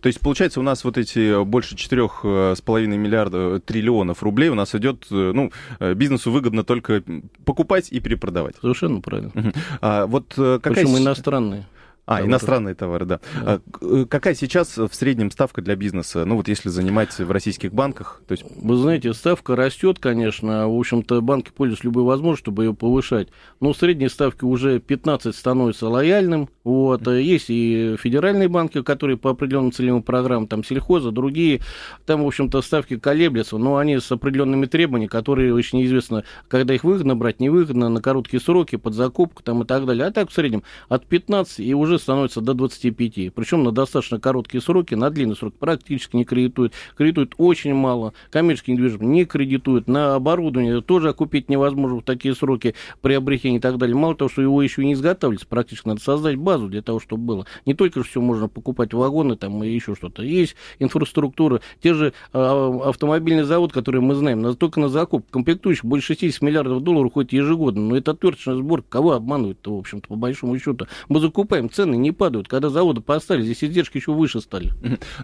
То 0.01 0.07
есть, 0.07 0.19
получается, 0.19 0.59
у 0.59 0.63
нас 0.63 0.83
вот 0.83 0.97
эти 0.97 1.43
больше 1.45 1.75
4,5 2.23 2.87
миллиарда 2.87 3.59
триллионов 3.59 4.23
рублей 4.23 4.49
у 4.49 4.55
нас 4.55 4.75
идет, 4.75 5.07
э, 5.11 5.31
ну, 5.33 5.51
э, 5.79 5.93
бизнесу 5.93 6.31
выгодно 6.31 6.63
только 6.63 7.03
покупать 7.45 7.91
и 7.91 7.99
перепродавать. 7.99 8.55
Совершенно 8.61 9.01
правильно. 9.01 9.53
А 9.81 10.05
вот 10.05 10.33
какая... 10.35 10.73
Причем 10.73 10.97
иностранные. 10.97 11.65
А, 12.11 12.17
товары. 12.17 12.29
иностранные 12.29 12.75
товары, 12.75 13.05
да. 13.05 13.19
да. 13.33 13.41
А, 13.41 13.61
э, 13.81 14.05
какая 14.09 14.35
сейчас 14.35 14.77
в 14.77 14.91
среднем 14.91 15.31
ставка 15.31 15.61
для 15.61 15.75
бизнеса? 15.75 16.25
Ну 16.25 16.35
вот 16.35 16.47
если 16.47 16.69
занимать 16.69 17.17
в 17.17 17.31
российских 17.31 17.73
банках, 17.73 18.21
то 18.27 18.33
есть... 18.33 18.43
Вы 18.55 18.75
знаете, 18.75 19.13
ставка 19.13 19.55
растет, 19.55 19.99
конечно. 19.99 20.67
В 20.67 20.77
общем-то, 20.77 21.21
банки 21.21 21.51
пользуются 21.55 21.85
любой 21.87 22.03
возможностью, 22.03 22.43
чтобы 22.43 22.65
ее 22.65 22.73
повышать. 22.73 23.29
Но 23.59 23.73
средние 23.73 24.09
ставки 24.09 24.43
уже 24.43 24.79
15 24.79 25.33
становятся 25.33 25.87
лояльным. 25.87 26.49
Вот. 26.63 27.07
Есть 27.07 27.45
и 27.49 27.95
федеральные 27.97 28.49
банки, 28.49 28.81
которые 28.81 29.17
по 29.17 29.29
определенным 29.29 29.71
целевым 29.71 30.03
программам, 30.03 30.47
там 30.47 30.63
сельхоза, 30.63 31.11
другие. 31.11 31.61
Там, 32.05 32.23
в 32.23 32.27
общем-то, 32.27 32.61
ставки 32.61 32.97
колеблются, 32.97 33.57
но 33.57 33.77
они 33.77 33.99
с 33.99 34.11
определенными 34.11 34.65
требованиями, 34.65 35.09
которые 35.09 35.53
очень 35.53 35.79
неизвестно, 35.79 36.23
когда 36.47 36.73
их 36.73 36.83
выгодно 36.83 37.15
брать, 37.15 37.39
невыгодно, 37.39 37.89
на 37.89 38.01
короткие 38.01 38.41
сроки, 38.41 38.75
под 38.75 38.95
закупку 38.95 39.43
там 39.43 39.63
и 39.63 39.65
так 39.65 39.85
далее. 39.85 40.07
А 40.07 40.11
так 40.11 40.29
в 40.29 40.33
среднем 40.33 40.63
от 40.89 41.05
15 41.05 41.59
и 41.59 41.73
уже 41.73 42.00
становится 42.01 42.41
до 42.41 42.53
25. 42.53 43.33
Причем 43.33 43.63
на 43.63 43.71
достаточно 43.71 44.19
короткие 44.19 44.61
сроки, 44.61 44.95
на 44.95 45.09
длинный 45.09 45.35
срок 45.35 45.53
практически 45.57 46.15
не 46.15 46.25
кредитуют. 46.25 46.73
Кредитуют 46.97 47.35
очень 47.37 47.73
мало. 47.73 48.13
Коммерческий 48.29 48.73
недвижимость 48.73 49.03
не 49.03 49.25
кредитуют. 49.25 49.87
На 49.87 50.15
оборудование 50.15 50.81
тоже 50.81 51.09
окупить 51.09 51.49
невозможно 51.49 51.99
в 51.99 52.03
такие 52.03 52.35
сроки 52.35 52.75
приобретения 53.01 53.57
и 53.57 53.61
так 53.61 53.77
далее. 53.77 53.95
Мало 53.95 54.15
того, 54.15 54.29
что 54.29 54.41
его 54.41 54.61
еще 54.61 54.83
не 54.83 54.93
изготавливается, 54.93 55.47
практически 55.47 55.87
надо 55.87 56.01
создать 56.01 56.35
базу 56.35 56.67
для 56.67 56.81
того, 56.81 56.99
чтобы 56.99 57.23
было. 57.23 57.45
Не 57.65 57.73
только 57.73 58.03
все 58.03 58.21
можно 58.21 58.47
покупать 58.47 58.93
вагоны 58.93 59.35
там 59.35 59.63
и 59.63 59.69
еще 59.69 59.95
что-то. 59.95 60.23
Есть 60.23 60.55
инфраструктура. 60.79 61.61
Те 61.81 61.93
же 61.93 62.13
э, 62.33 62.79
автомобильный 62.85 63.43
завод, 63.43 63.71
который 63.71 64.01
мы 64.01 64.15
знаем, 64.15 64.41
на, 64.41 64.55
только 64.55 64.79
на 64.79 64.89
закуп 64.89 65.29
комплектующих 65.29 65.85
больше 65.85 66.07
60 66.07 66.41
миллиардов 66.41 66.83
долларов 66.83 67.07
уходит 67.07 67.33
ежегодно. 67.33 67.81
Но 67.81 67.97
это 67.97 68.11
отверточный 68.11 68.55
сбор. 68.55 68.83
Кого 68.87 69.13
обманывают-то, 69.13 69.75
в 69.75 69.79
общем-то, 69.79 70.07
по 70.07 70.15
большому 70.15 70.57
счету? 70.59 70.87
Мы 71.09 71.19
закупаем, 71.19 71.69
цены 71.81 71.95
не 71.95 72.11
падают. 72.11 72.47
Когда 72.47 72.69
заводы 72.69 73.01
поставили, 73.01 73.45
здесь 73.45 73.63
издержки 73.63 73.97
еще 73.97 74.13
выше 74.13 74.41
стали. 74.41 74.71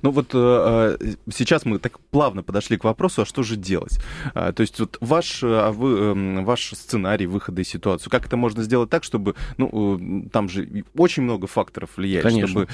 Ну 0.02 0.12
вот 0.12 0.28
э, 0.34 0.98
э, 1.00 1.14
сейчас 1.32 1.66
мы 1.66 1.80
так 1.80 2.00
плавно 2.12 2.44
подошли 2.44 2.78
к 2.78 2.84
вопросу, 2.84 3.22
а 3.22 3.26
что 3.26 3.44
же 3.44 3.56
делать? 3.56 4.00
А, 4.34 4.52
то 4.52 4.62
есть 4.62 4.80
вот 4.80 4.98
ваш, 5.02 5.42
а 5.44 5.72
вы, 5.72 6.00
эм, 6.00 6.46
ваш 6.46 6.72
сценарий 6.74 7.28
выхода 7.28 7.62
из 7.62 7.68
ситуации, 7.68 8.10
как 8.10 8.26
это 8.26 8.38
можно 8.38 8.64
сделать 8.64 8.90
так, 8.90 9.04
чтобы, 9.04 9.36
ну, 9.58 10.30
там 10.32 10.50
же 10.50 10.84
очень 10.96 11.24
много 11.24 11.48
факторов 11.48 11.92
влияет, 11.98 12.24
Конечно. 12.24 12.48
чтобы 12.48 12.68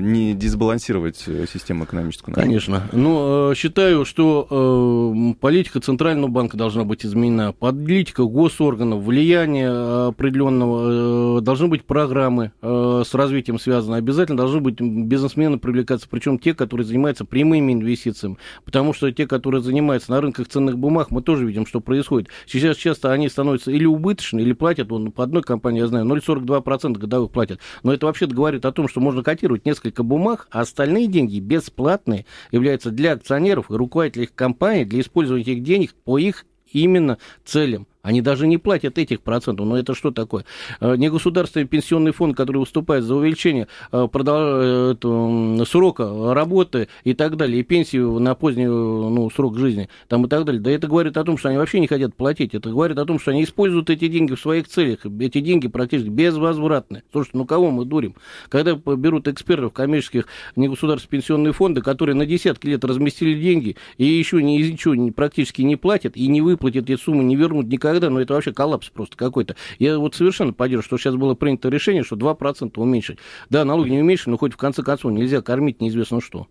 не 0.00 0.34
дисбалансировать 0.34 1.16
систему 1.16 1.84
экономическую? 1.84 2.34
Конечно. 2.34 2.88
Ну, 2.92 3.52
считаю, 3.54 4.04
что 4.04 5.34
политика 5.40 5.80
Центрального 5.80 6.30
банка 6.30 6.56
должна 6.56 6.84
быть 6.84 7.04
изменена, 7.04 7.52
политика 7.52 8.24
госорганов, 8.24 9.02
влияние 9.02 10.08
определенного, 10.08 11.40
должны 11.40 11.68
быть 11.68 11.84
программы 11.84 12.52
с 12.62 13.14
развитием 13.26 13.58
связаны, 13.58 13.96
обязательно 13.96 14.36
должны 14.36 14.60
быть 14.60 14.80
бизнесмены 14.80 15.58
привлекаться, 15.58 16.06
причем 16.08 16.38
те, 16.38 16.54
которые 16.54 16.86
занимаются 16.86 17.24
прямыми 17.24 17.72
инвестициями, 17.72 18.38
потому 18.64 18.92
что 18.92 19.10
те, 19.10 19.26
которые 19.26 19.62
занимаются 19.62 20.10
на 20.12 20.20
рынках 20.20 20.48
ценных 20.48 20.78
бумаг, 20.78 21.10
мы 21.10 21.22
тоже 21.22 21.46
видим, 21.46 21.66
что 21.66 21.80
происходит. 21.80 22.28
Сейчас 22.46 22.76
часто 22.76 23.12
они 23.12 23.28
становятся 23.28 23.70
или 23.70 23.84
убыточны, 23.84 24.40
или 24.40 24.52
платят, 24.52 24.90
вон, 24.90 25.12
по 25.12 25.24
одной 25.24 25.42
компании, 25.42 25.80
я 25.80 25.86
знаю, 25.86 26.06
0,42% 26.06 26.98
годовых 26.98 27.30
платят, 27.30 27.60
но 27.82 27.92
это 27.92 28.06
вообще 28.06 28.26
говорит 28.26 28.64
о 28.64 28.72
том, 28.72 28.88
что 28.88 29.00
можно 29.00 29.22
котировать 29.22 29.66
несколько 29.66 30.02
бумаг, 30.02 30.48
а 30.50 30.60
остальные 30.60 31.08
деньги 31.08 31.40
бесплатные 31.40 32.26
являются 32.52 32.90
для 32.90 33.12
акционеров 33.12 33.70
и 33.70 33.74
руководителей 33.74 34.24
их 34.24 34.34
компаний 34.34 34.84
для 34.84 35.00
использования 35.00 35.42
этих 35.42 35.62
денег 35.62 35.94
по 36.04 36.18
их 36.18 36.46
именно 36.72 37.18
целям. 37.44 37.86
Они 38.06 38.20
даже 38.20 38.46
не 38.46 38.56
платят 38.56 38.98
этих 38.98 39.20
процентов. 39.20 39.66
Но 39.66 39.76
это 39.76 39.92
что 39.92 40.12
такое? 40.12 40.44
Э, 40.80 40.94
негосударственный 40.96 41.66
пенсионный 41.66 42.12
фонд, 42.12 42.36
который 42.36 42.58
выступает 42.58 43.02
за 43.02 43.16
увеличение 43.16 43.66
э, 43.90 44.06
э, 44.14 45.64
срока 45.66 46.32
работы 46.32 46.86
и 47.02 47.14
так 47.14 47.36
далее, 47.36 47.58
и 47.58 47.62
пенсию 47.64 48.20
на 48.20 48.36
поздний 48.36 48.66
ну, 48.66 49.28
срок 49.30 49.58
жизни 49.58 49.88
там 50.06 50.24
и 50.24 50.28
так 50.28 50.44
далее. 50.44 50.62
Да 50.62 50.70
это 50.70 50.86
говорит 50.86 51.16
о 51.16 51.24
том, 51.24 51.36
что 51.36 51.48
они 51.48 51.58
вообще 51.58 51.80
не 51.80 51.88
хотят 51.88 52.14
платить. 52.14 52.54
Это 52.54 52.70
говорит 52.70 52.96
о 52.96 53.04
том, 53.06 53.18
что 53.18 53.32
они 53.32 53.42
используют 53.42 53.90
эти 53.90 54.06
деньги 54.06 54.34
в 54.34 54.40
своих 54.40 54.68
целях. 54.68 55.00
Эти 55.04 55.40
деньги 55.40 55.66
практически 55.66 56.08
безвозвратны. 56.08 57.02
Слушайте, 57.10 57.38
ну 57.38 57.44
кого 57.44 57.72
мы 57.72 57.86
дурим? 57.86 58.14
Когда 58.48 58.74
берут 58.74 59.26
экспертов 59.26 59.72
коммерческих 59.72 60.28
негосударственных 60.54 61.10
пенсионные 61.10 61.52
фонды, 61.52 61.82
которые 61.82 62.14
на 62.14 62.24
десятки 62.24 62.68
лет 62.68 62.84
разместили 62.84 63.36
деньги 63.36 63.76
и 63.98 64.04
еще 64.04 64.40
ничего 64.40 65.10
практически 65.10 65.62
не 65.62 65.74
платят 65.74 66.16
и 66.16 66.28
не 66.28 66.40
выплатят 66.40 66.88
эти 66.88 67.00
суммы, 67.00 67.24
не 67.24 67.34
вернут 67.34 67.66
никогда 67.66 67.95
никогда, 67.96 68.10
ну 68.10 68.20
это 68.20 68.34
вообще 68.34 68.52
коллапс 68.52 68.88
просто 68.90 69.16
какой-то. 69.16 69.56
Я 69.78 69.98
вот 69.98 70.14
совершенно 70.14 70.52
поддерживаю, 70.52 70.84
что 70.84 70.98
сейчас 70.98 71.16
было 71.16 71.34
принято 71.34 71.68
решение, 71.68 72.02
что 72.02 72.16
2% 72.16 72.72
уменьшить. 72.76 73.18
Да, 73.50 73.64
налоги 73.64 73.90
не 73.90 74.00
уменьшили, 74.00 74.30
но 74.30 74.38
хоть 74.38 74.52
в 74.52 74.56
конце 74.56 74.82
концов 74.82 75.12
нельзя 75.12 75.40
кормить 75.42 75.80
неизвестно 75.80 76.20
что. 76.20 76.46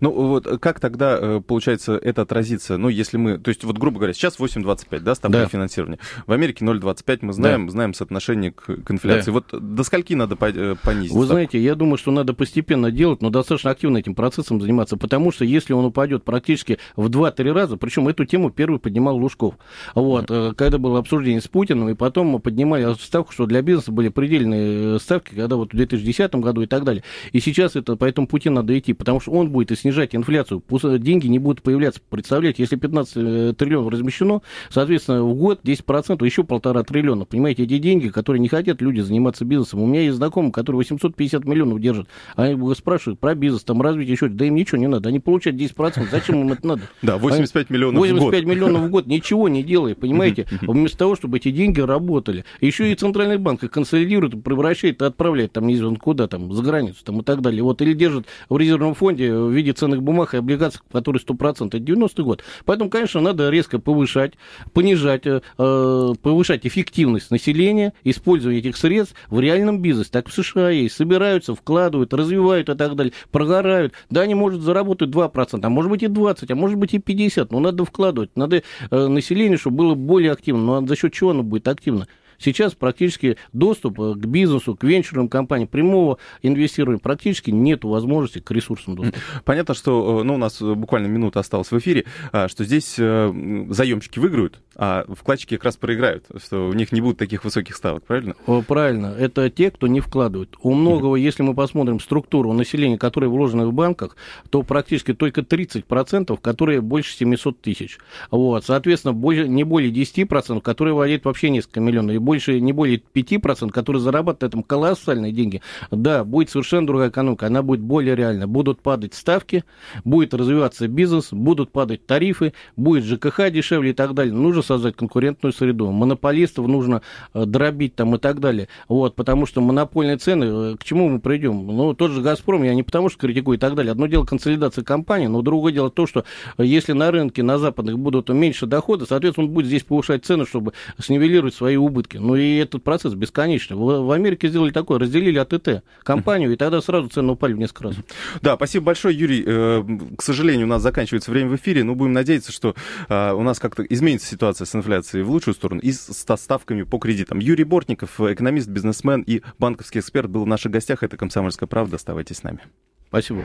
Ну 0.00 0.10
вот 0.10 0.60
как 0.60 0.80
тогда, 0.80 1.18
э, 1.20 1.40
получается, 1.40 1.96
это 1.96 2.22
отразится, 2.22 2.76
ну 2.76 2.88
если 2.88 3.16
мы, 3.16 3.38
то 3.38 3.50
есть 3.50 3.62
вот 3.64 3.78
грубо 3.78 3.98
говоря, 3.98 4.12
сейчас 4.12 4.38
8,25, 4.38 5.00
да, 5.00 5.14
ставка 5.14 5.38
да. 5.38 5.46
финансирования. 5.46 5.98
В 6.26 6.32
Америке 6.32 6.64
0,25 6.64 7.18
мы 7.22 7.32
знаем, 7.32 7.66
да. 7.66 7.72
знаем 7.72 7.94
соотношение 7.94 8.52
к, 8.52 8.64
к 8.64 8.90
инфляции. 8.90 9.30
Да. 9.30 9.32
Вот 9.32 9.46
до 9.52 9.84
скольки 9.84 10.14
надо 10.14 10.36
э, 10.40 10.74
понизить? 10.82 11.12
Вы 11.12 11.26
знаете, 11.26 11.58
я 11.60 11.74
думаю, 11.74 11.98
что 11.98 12.10
надо 12.10 12.34
постепенно 12.34 12.90
делать, 12.90 13.22
но 13.22 13.30
достаточно 13.30 13.70
активно 13.70 13.98
этим 13.98 14.14
процессом 14.14 14.60
заниматься, 14.60 14.96
потому 14.96 15.32
что 15.32 15.44
если 15.44 15.72
он 15.72 15.84
упадет 15.84 16.24
практически 16.24 16.78
в 16.96 17.08
2-3 17.08 17.52
раза, 17.52 17.76
причем 17.76 18.08
эту 18.08 18.24
тему 18.24 18.50
первый 18.50 18.78
поднимал 18.80 19.16
Лужков, 19.16 19.54
вот, 19.94 20.30
mm. 20.30 20.54
когда 20.54 20.78
было 20.78 20.98
обсуждение 20.98 21.40
с 21.40 21.48
Путиным, 21.48 21.88
и 21.88 21.94
потом 21.94 22.28
мы 22.28 22.38
поднимали 22.40 22.92
ставку, 22.94 23.32
что 23.32 23.46
для 23.46 23.62
бизнеса 23.62 23.92
были 23.92 24.08
предельные 24.08 24.98
ставки, 24.98 25.34
когда 25.34 25.56
вот 25.56 25.72
в 25.72 25.76
2010 25.76 26.34
году 26.36 26.62
и 26.62 26.66
так 26.66 26.84
далее. 26.84 27.04
И 27.32 27.40
сейчас 27.40 27.76
это 27.76 27.96
по 27.96 28.04
этому 28.04 28.26
пути 28.26 28.50
надо 28.50 28.76
идти, 28.78 28.92
потому 28.92 29.20
что 29.20 29.32
он 29.32 29.43
он 29.44 29.50
будет 29.50 29.70
и 29.70 29.76
снижать 29.76 30.14
инфляцию, 30.14 30.62
деньги 30.98 31.26
не 31.26 31.38
будут 31.38 31.62
появляться. 31.62 32.00
Представляете, 32.08 32.62
если 32.62 32.76
15 32.76 33.16
э, 33.16 33.54
триллионов 33.56 33.92
размещено, 33.92 34.42
соответственно, 34.70 35.22
в 35.22 35.34
год 35.34 35.60
10%, 35.62 36.24
еще 36.24 36.44
полтора 36.44 36.82
триллиона. 36.82 37.24
Понимаете, 37.24 37.64
эти 37.64 37.78
деньги, 37.78 38.08
которые 38.08 38.40
не 38.40 38.48
хотят 38.48 38.80
люди 38.80 39.00
заниматься 39.00 39.44
бизнесом. 39.44 39.82
У 39.82 39.86
меня 39.86 40.02
есть 40.02 40.16
знакомый, 40.16 40.52
который 40.52 40.76
850 40.76 41.44
миллионов 41.44 41.80
держит. 41.80 42.08
Они 42.36 42.74
спрашивают 42.74 43.20
про 43.20 43.34
бизнес, 43.34 43.64
там 43.64 43.80
развитие 43.82 44.12
еще. 44.12 44.28
Да 44.28 44.44
им 44.44 44.54
ничего 44.54 44.78
не 44.78 44.88
надо. 44.88 45.08
Они 45.08 45.20
получают 45.20 45.60
10%. 45.60 46.08
Зачем 46.10 46.40
им 46.40 46.52
это 46.52 46.66
надо? 46.66 46.82
Да, 47.02 47.18
85 47.18 47.70
миллионов 47.70 47.98
85 48.00 48.42
в 48.42 48.46
год. 48.46 48.54
миллионов 48.54 48.82
в 48.82 48.90
год, 48.90 49.06
ничего 49.06 49.48
не 49.48 49.62
делая, 49.62 49.94
понимаете? 49.94 50.46
Вместо 50.62 50.98
того, 50.98 51.16
чтобы 51.16 51.38
эти 51.38 51.50
деньги 51.50 51.80
работали. 51.80 52.44
Еще 52.60 52.90
и 52.90 52.94
Центральный 52.94 53.38
банк 53.38 53.62
их 53.64 53.70
консолидирует, 53.70 54.42
превращает 54.42 55.02
и 55.02 55.04
отправляет 55.04 55.52
там 55.52 55.66
неизвестно 55.66 55.98
куда, 55.98 56.26
там, 56.26 56.52
за 56.52 56.62
границу 56.62 57.04
там, 57.04 57.20
и 57.20 57.24
так 57.24 57.40
далее. 57.40 57.62
Вот, 57.62 57.82
или 57.82 57.92
держит 57.92 58.26
в 58.48 58.56
резервном 58.56 58.94
фонде 58.94 59.33
в 59.34 59.50
виде 59.50 59.72
ценных 59.72 60.02
бумаг 60.02 60.34
и 60.34 60.38
облигаций, 60.38 60.80
которые 60.92 61.20
100%, 61.20 61.68
это 61.68 61.78
90-й 61.78 62.22
год. 62.22 62.44
Поэтому, 62.64 62.90
конечно, 62.90 63.20
надо 63.20 63.50
резко 63.50 63.78
повышать, 63.78 64.34
понижать, 64.72 65.22
э, 65.26 65.40
повышать 65.56 66.66
эффективность 66.66 67.30
населения, 67.30 67.92
использование 68.04 68.60
этих 68.60 68.76
средств 68.76 69.16
в 69.28 69.40
реальном 69.40 69.80
бизнесе. 69.80 70.10
Так 70.10 70.28
в 70.28 70.32
США 70.32 70.70
есть. 70.70 70.94
Собираются, 70.96 71.54
вкладывают, 71.54 72.14
развивают 72.14 72.68
и 72.68 72.74
так 72.74 72.94
далее, 72.94 73.12
прогорают. 73.30 73.92
Да, 74.10 74.22
они, 74.22 74.34
может, 74.34 74.62
заработать 74.62 75.10
2%, 75.10 75.60
а 75.62 75.68
может 75.68 75.90
быть 75.90 76.02
и 76.02 76.06
20%, 76.06 76.46
а 76.50 76.54
может 76.54 76.78
быть 76.78 76.94
и 76.94 76.98
50%. 76.98 77.48
Но 77.50 77.60
надо 77.60 77.84
вкладывать, 77.84 78.30
надо 78.36 78.62
э, 78.90 79.06
население, 79.06 79.58
чтобы 79.58 79.78
было 79.78 79.94
более 79.94 80.32
активно. 80.32 80.62
Но 80.62 80.80
ну, 80.80 80.84
а 80.84 80.88
за 80.88 80.96
счет 80.96 81.12
чего 81.12 81.30
оно 81.30 81.42
будет 81.42 81.68
активно? 81.68 82.06
Сейчас 82.44 82.74
практически 82.74 83.38
доступ 83.54 83.98
э, 84.00 84.14
к 84.14 84.26
бизнесу, 84.26 84.76
к 84.76 84.84
венчурным 84.84 85.30
компаниям, 85.30 85.66
прямого 85.66 86.18
инвестирования 86.42 87.00
практически 87.00 87.50
нет 87.50 87.84
возможности 87.84 88.40
к 88.40 88.50
ресурсам 88.50 88.96
доступа. 88.96 89.18
Понятно, 89.44 89.72
что 89.72 90.20
э, 90.20 90.24
ну, 90.24 90.34
у 90.34 90.36
нас 90.36 90.60
буквально 90.60 91.06
минута 91.06 91.40
осталась 91.40 91.70
в 91.70 91.78
эфире, 91.78 92.04
а, 92.32 92.48
что 92.48 92.64
здесь 92.64 92.96
э, 92.98 93.66
заемщики 93.70 94.18
выиграют, 94.18 94.60
а 94.76 95.06
вкладчики 95.08 95.54
как 95.56 95.64
раз 95.64 95.76
проиграют, 95.78 96.26
что 96.44 96.68
у 96.68 96.74
них 96.74 96.92
не 96.92 97.00
будет 97.00 97.16
таких 97.16 97.44
высоких 97.44 97.76
ставок, 97.76 98.04
правильно? 98.04 98.34
Правильно. 98.68 99.14
Это 99.18 99.48
те, 99.48 99.70
кто 99.70 99.86
не 99.86 100.00
вкладывает. 100.00 100.50
У 100.60 100.74
многого, 100.74 101.16
если 101.16 101.42
мы 101.42 101.54
посмотрим 101.54 101.98
структуру 101.98 102.52
населения, 102.52 102.98
которое 102.98 103.28
вложено 103.28 103.66
в 103.66 103.72
банках, 103.72 104.16
то 104.50 104.62
практически 104.62 105.14
только 105.14 105.40
30%, 105.40 106.38
которые 106.40 106.82
больше 106.82 107.14
700 107.16 107.60
тысяч. 107.60 107.98
Вот. 108.30 108.66
Соответственно, 108.66 109.14
не 109.46 109.64
более 109.64 109.90
10%, 109.90 110.60
которые 110.60 110.94
владеют 110.94 111.24
вообще 111.24 111.48
несколько 111.48 111.80
миллионов 111.80 112.16
больше, 112.34 112.60
не 112.60 112.72
более 112.72 113.00
5%, 113.14 113.70
которые 113.70 114.02
зарабатывают 114.02 114.42
на 114.42 114.46
этом 114.46 114.62
колоссальные 114.62 115.32
деньги, 115.32 115.62
да, 115.90 116.24
будет 116.24 116.50
совершенно 116.50 116.86
другая 116.86 117.10
экономика, 117.10 117.46
она 117.46 117.62
будет 117.62 117.80
более 117.80 118.16
реальна. 118.16 118.46
Будут 118.46 118.80
падать 118.80 119.14
ставки, 119.14 119.64
будет 120.04 120.34
развиваться 120.34 120.88
бизнес, 120.88 121.28
будут 121.32 121.70
падать 121.70 122.06
тарифы, 122.06 122.52
будет 122.76 123.04
ЖКХ 123.04 123.50
дешевле 123.50 123.90
и 123.90 123.94
так 123.94 124.14
далее. 124.14 124.34
Нужно 124.34 124.62
создать 124.62 124.96
конкурентную 124.96 125.52
среду. 125.52 125.90
Монополистов 125.90 126.66
нужно 126.66 127.02
э, 127.32 127.44
дробить 127.46 127.94
там 127.94 128.14
и 128.16 128.18
так 128.18 128.40
далее. 128.40 128.68
Вот, 128.88 129.14
потому 129.14 129.46
что 129.46 129.60
монопольные 129.60 130.16
цены, 130.16 130.44
э, 130.44 130.76
к 130.76 130.84
чему 130.84 131.08
мы 131.08 131.20
придем? 131.20 131.66
Ну, 131.66 131.94
тот 131.94 132.10
же 132.10 132.20
«Газпром», 132.20 132.64
я 132.64 132.74
не 132.74 132.82
потому 132.82 133.08
что 133.08 133.18
критикую 133.18 133.56
и 133.56 133.60
так 133.60 133.74
далее. 133.74 133.92
Одно 133.92 134.06
дело 134.06 134.24
консолидация 134.24 134.84
компании, 134.84 135.26
но 135.26 135.42
другое 135.42 135.72
дело 135.72 135.90
то, 135.90 136.06
что 136.06 136.24
э, 136.58 136.64
если 136.64 136.92
на 136.92 137.10
рынке, 137.10 137.42
на 137.42 137.58
западных 137.58 137.98
будут 137.98 138.28
меньше 138.28 138.66
дохода, 138.66 139.06
соответственно, 139.06 139.46
он 139.46 139.52
будет 139.52 139.66
здесь 139.66 139.84
повышать 139.84 140.24
цены, 140.24 140.46
чтобы 140.46 140.72
снивелировать 140.98 141.54
свои 141.54 141.76
убытки 141.76 142.13
рынке. 142.14 142.20
Ну 142.20 142.36
и 142.36 142.56
этот 142.56 142.82
процесс 142.82 143.14
бесконечный. 143.14 143.76
В, 143.76 144.06
в 144.06 144.10
Америке 144.10 144.48
сделали 144.48 144.70
такое, 144.70 144.98
разделили 144.98 145.38
АТТ 145.38 145.84
компанию, 146.02 146.52
и 146.52 146.56
тогда 146.56 146.80
сразу 146.80 147.08
цены 147.08 147.32
упали 147.32 147.52
в 147.52 147.58
несколько 147.58 147.84
раз. 147.84 147.96
Да, 148.40 148.56
спасибо 148.56 148.86
большое, 148.86 149.16
Юрий. 149.16 149.42
Э, 149.46 149.84
к 150.16 150.22
сожалению, 150.22 150.66
у 150.66 150.70
нас 150.70 150.82
заканчивается 150.82 151.30
время 151.30 151.50
в 151.50 151.56
эфире, 151.56 151.84
но 151.84 151.94
будем 151.94 152.12
надеяться, 152.12 152.52
что 152.52 152.74
э, 153.08 153.32
у 153.32 153.42
нас 153.42 153.58
как-то 153.58 153.82
изменится 153.82 154.28
ситуация 154.28 154.64
с 154.64 154.74
инфляцией 154.74 155.24
в 155.24 155.30
лучшую 155.30 155.54
сторону 155.54 155.80
и 155.80 155.92
с 155.92 156.12
ставками 156.36 156.82
по 156.82 156.98
кредитам. 156.98 157.38
Юрий 157.38 157.64
Бортников, 157.64 158.20
экономист, 158.20 158.68
бизнесмен 158.68 159.22
и 159.22 159.42
банковский 159.58 160.00
эксперт 160.00 160.28
был 160.30 160.44
в 160.44 160.46
наших 160.46 160.72
гостях. 160.72 161.02
Это 161.02 161.16
«Комсомольская 161.16 161.66
правда». 161.66 161.96
Оставайтесь 161.96 162.38
с 162.38 162.42
нами. 162.42 162.60
Спасибо. 163.08 163.42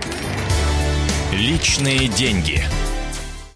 Личные 1.32 2.08
деньги. 2.08 2.64